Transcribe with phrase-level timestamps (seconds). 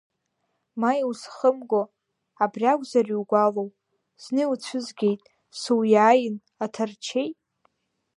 [0.79, 1.81] Ма иузхымго,
[2.43, 3.69] абри акәзар иугәалоу,
[4.23, 5.21] зны иуцәызгеит,
[5.59, 7.29] суиааин, аҭарчеи…